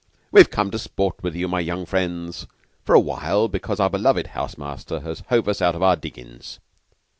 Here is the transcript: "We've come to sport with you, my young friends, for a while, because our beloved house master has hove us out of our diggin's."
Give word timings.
"We've 0.31 0.49
come 0.49 0.71
to 0.71 0.79
sport 0.79 1.21
with 1.21 1.35
you, 1.35 1.47
my 1.47 1.59
young 1.59 1.85
friends, 1.85 2.47
for 2.83 2.95
a 2.95 2.99
while, 2.99 3.47
because 3.47 3.79
our 3.79 3.91
beloved 3.91 4.25
house 4.33 4.57
master 4.57 5.01
has 5.01 5.19
hove 5.29 5.47
us 5.47 5.61
out 5.61 5.75
of 5.75 5.83
our 5.83 5.95
diggin's." 5.95 6.59